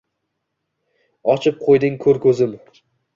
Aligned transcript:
Ochib 1.33 1.59
qo’yding 1.65 1.99
ko’r 2.07 2.21
ko’zim. 2.25 2.57